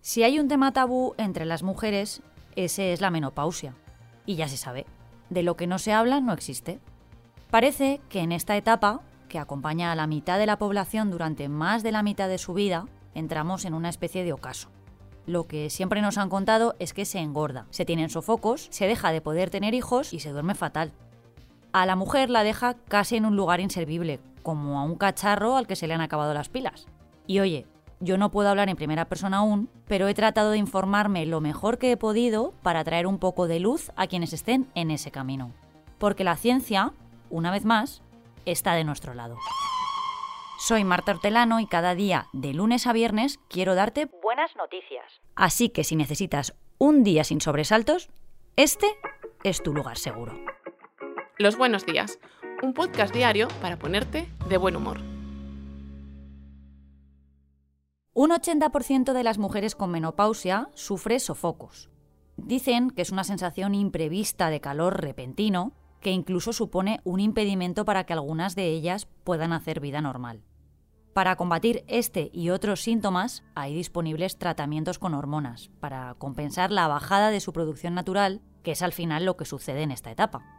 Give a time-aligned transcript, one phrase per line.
[0.00, 2.22] Si hay un tema tabú entre las mujeres,
[2.56, 3.74] ese es la menopausia.
[4.24, 4.86] Y ya se sabe,
[5.28, 6.80] de lo que no se habla no existe.
[7.50, 11.82] Parece que en esta etapa, que acompaña a la mitad de la población durante más
[11.82, 14.70] de la mitad de su vida, entramos en una especie de ocaso.
[15.26, 19.12] Lo que siempre nos han contado es que se engorda, se tienen sofocos, se deja
[19.12, 20.92] de poder tener hijos y se duerme fatal.
[21.72, 25.66] A la mujer la deja casi en un lugar inservible, como a un cacharro al
[25.66, 26.86] que se le han acabado las pilas.
[27.26, 27.66] Y oye,
[28.00, 31.76] yo no puedo hablar en primera persona aún, pero he tratado de informarme lo mejor
[31.76, 35.52] que he podido para traer un poco de luz a quienes estén en ese camino.
[35.98, 36.94] Porque la ciencia,
[37.28, 38.02] una vez más,
[38.46, 39.36] está de nuestro lado.
[40.58, 45.20] Soy Marta Hortelano y cada día, de lunes a viernes, quiero darte buenas noticias.
[45.34, 48.08] Así que si necesitas un día sin sobresaltos,
[48.56, 48.86] este
[49.44, 50.32] es tu lugar seguro.
[51.36, 52.18] Los buenos días,
[52.62, 54.98] un podcast diario para ponerte de buen humor.
[58.14, 61.88] Un 80% de las mujeres con menopausia sufre sofocos.
[62.36, 68.04] Dicen que es una sensación imprevista de calor repentino que incluso supone un impedimento para
[68.04, 70.42] que algunas de ellas puedan hacer vida normal.
[71.12, 77.30] Para combatir este y otros síntomas hay disponibles tratamientos con hormonas para compensar la bajada
[77.30, 80.57] de su producción natural, que es al final lo que sucede en esta etapa.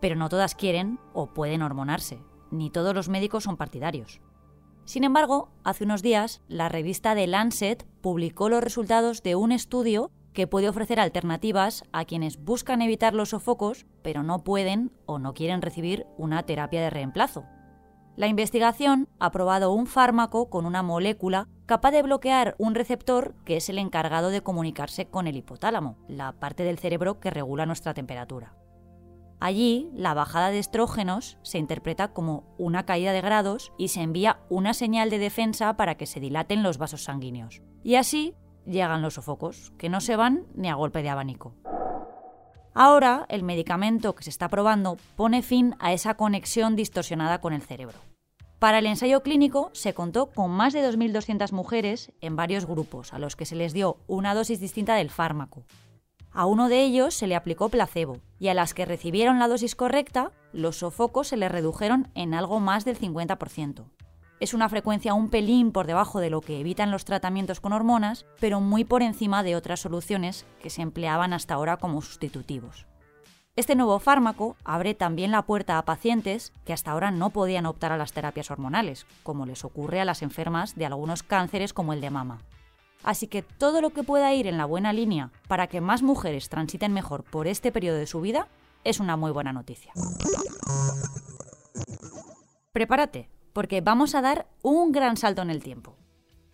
[0.00, 4.20] Pero no todas quieren o pueden hormonarse, ni todos los médicos son partidarios.
[4.84, 10.10] Sin embargo, hace unos días, la revista The Lancet publicó los resultados de un estudio
[10.32, 15.34] que puede ofrecer alternativas a quienes buscan evitar los sofocos, pero no pueden o no
[15.34, 17.44] quieren recibir una terapia de reemplazo.
[18.16, 23.56] La investigación ha probado un fármaco con una molécula capaz de bloquear un receptor que
[23.56, 27.94] es el encargado de comunicarse con el hipotálamo, la parte del cerebro que regula nuestra
[27.94, 28.59] temperatura.
[29.40, 34.40] Allí, la bajada de estrógenos se interpreta como una caída de grados y se envía
[34.50, 37.62] una señal de defensa para que se dilaten los vasos sanguíneos.
[37.82, 38.34] Y así
[38.66, 41.54] llegan los sofocos, que no se van ni a golpe de abanico.
[42.74, 47.62] Ahora, el medicamento que se está probando pone fin a esa conexión distorsionada con el
[47.62, 47.98] cerebro.
[48.58, 53.18] Para el ensayo clínico se contó con más de 2.200 mujeres en varios grupos, a
[53.18, 55.64] los que se les dio una dosis distinta del fármaco.
[56.32, 59.74] A uno de ellos se le aplicó placebo y a las que recibieron la dosis
[59.74, 63.84] correcta, los sofocos se les redujeron en algo más del 50%.
[64.38, 68.26] Es una frecuencia un pelín por debajo de lo que evitan los tratamientos con hormonas,
[68.38, 72.86] pero muy por encima de otras soluciones que se empleaban hasta ahora como sustitutivos.
[73.56, 77.92] Este nuevo fármaco abre también la puerta a pacientes que hasta ahora no podían optar
[77.92, 82.00] a las terapias hormonales, como les ocurre a las enfermas de algunos cánceres como el
[82.00, 82.38] de mama.
[83.02, 86.48] Así que todo lo que pueda ir en la buena línea para que más mujeres
[86.48, 88.48] transiten mejor por este periodo de su vida
[88.84, 89.92] es una muy buena noticia.
[92.72, 95.96] Prepárate, porque vamos a dar un gran salto en el tiempo.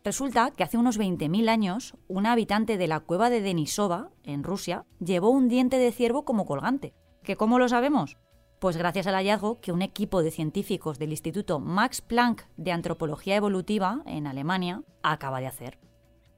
[0.04, 4.86] Resulta que hace unos 20.000 años, una habitante de la cueva de Denisova, en Rusia,
[5.00, 6.94] llevó un diente de ciervo como colgante.
[7.24, 8.16] ¿Que cómo lo sabemos?
[8.60, 13.34] Pues gracias al hallazgo que un equipo de científicos del Instituto Max Planck de Antropología
[13.34, 15.85] Evolutiva, en Alemania, acaba de hacer.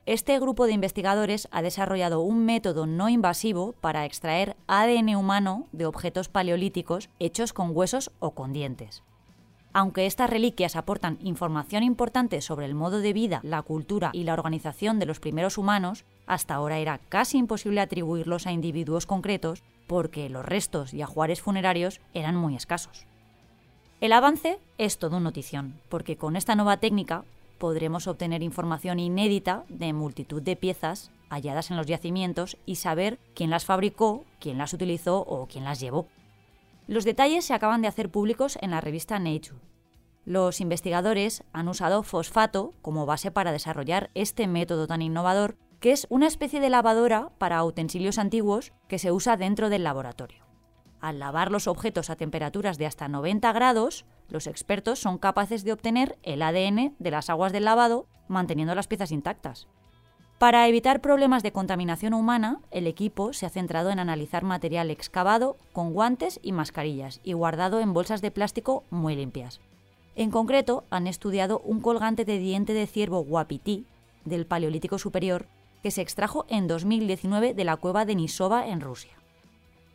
[0.09, 5.85] Este grupo de investigadores ha desarrollado un método no invasivo para extraer ADN humano de
[5.85, 9.03] objetos paleolíticos hechos con huesos o con dientes.
[9.75, 14.33] Aunque estas reliquias aportan información importante sobre el modo de vida, la cultura y la
[14.33, 20.31] organización de los primeros humanos, hasta ahora era casi imposible atribuirlos a individuos concretos porque
[20.31, 23.05] los restos y ajuares funerarios eran muy escasos.
[24.01, 27.25] El avance es todo un notición, porque con esta nueva técnica
[27.59, 33.51] podremos obtener información inédita de multitud de piezas halladas en los yacimientos y saber quién
[33.51, 36.09] las fabricó, quién las utilizó o quién las llevó.
[36.87, 39.61] Los detalles se acaban de hacer públicos en la revista Nature.
[40.25, 46.07] Los investigadores han usado fosfato como base para desarrollar este método tan innovador, que es
[46.11, 50.45] una especie de lavadora para utensilios antiguos que se usa dentro del laboratorio.
[51.01, 55.73] Al lavar los objetos a temperaturas de hasta 90 grados, los expertos son capaces de
[55.73, 59.67] obtener el ADN de las aguas del lavado manteniendo las piezas intactas.
[60.39, 65.57] Para evitar problemas de contaminación humana, el equipo se ha centrado en analizar material excavado
[65.73, 69.61] con guantes y mascarillas y guardado en bolsas de plástico muy limpias.
[70.15, 73.87] En concreto, han estudiado un colgante de diente de ciervo guapití
[74.25, 75.47] del Paleolítico Superior
[75.83, 79.13] que se extrajo en 2019 de la cueva de Nisova en Rusia.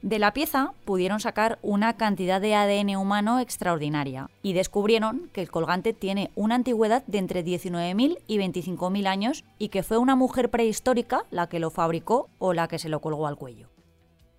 [0.03, 5.49] De la pieza pudieron sacar una cantidad de ADN humano extraordinaria y descubrieron que el
[5.49, 10.51] colgante tiene una antigüedad de entre 19.000 y 25.000 años y que fue una mujer
[10.51, 13.69] prehistórica la que lo fabricó o la que se lo colgó al cuello.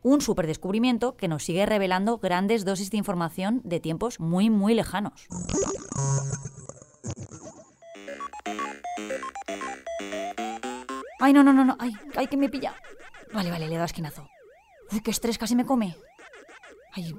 [0.02, 5.26] Un superdescubrimiento que nos sigue revelando grandes dosis de información de tiempos muy muy lejanos.
[11.20, 12.74] Ay, no, no, no, no, ay, ay que me pilla.
[13.32, 14.28] Vale, vale, le doy esquinazo.
[14.92, 15.96] Uy, qué estrés, casi me come.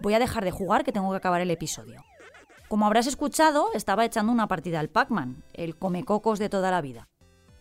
[0.02, 2.04] Voy a dejar de jugar que tengo que acabar el episodio.
[2.68, 7.08] Como habrás escuchado, estaba echando una partida al Pac-Man, el comecocos de toda la vida.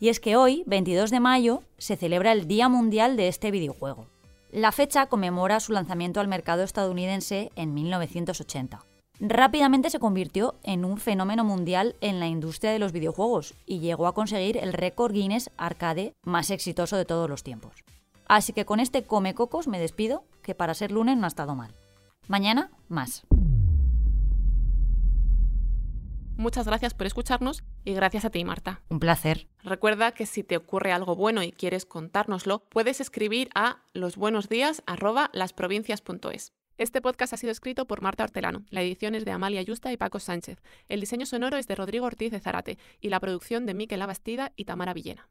[0.01, 4.07] Y es que hoy, 22 de mayo, se celebra el Día Mundial de este videojuego.
[4.51, 8.85] La fecha conmemora su lanzamiento al mercado estadounidense en 1980.
[9.21, 14.07] Rápidamente se convirtió en un fenómeno mundial en la industria de los videojuegos y llegó
[14.07, 17.75] a conseguir el récord Guinness arcade más exitoso de todos los tiempos.
[18.27, 21.55] Así que con este come cocos me despido, que para ser lunes no ha estado
[21.55, 21.75] mal.
[22.29, 23.25] Mañana, más.
[26.37, 28.81] Muchas gracias por escucharnos y gracias a ti, Marta.
[28.89, 29.47] Un placer.
[29.63, 36.53] Recuerda que si te ocurre algo bueno y quieres contárnoslo, puedes escribir a losbuenosdías@lasprovincias.es.
[36.77, 39.97] Este podcast ha sido escrito por Marta Hortelano, la edición es de Amalia Yusta y
[39.97, 43.75] Paco Sánchez, el diseño sonoro es de Rodrigo Ortiz de Zarate y la producción de
[43.75, 45.29] Miquel Abastida y Tamara Villena.